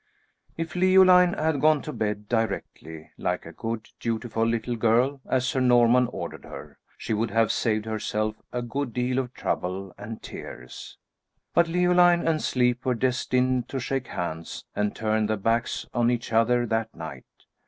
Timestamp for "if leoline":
0.57-1.33